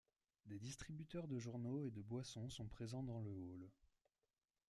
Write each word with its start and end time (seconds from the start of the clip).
Des 0.47 0.57
distributeurs 0.57 1.27
de 1.27 1.37
journaux 1.37 1.83
et 1.85 1.91
de 1.91 2.01
boissons 2.01 2.49
sont 2.49 2.65
présents 2.65 3.03
dans 3.03 3.19
le 3.21 3.29
hall. 3.29 3.69